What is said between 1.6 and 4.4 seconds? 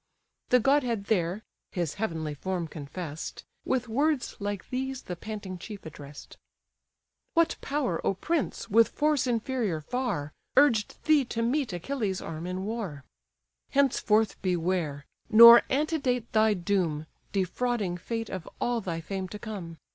(his heavenly form confess'd) With words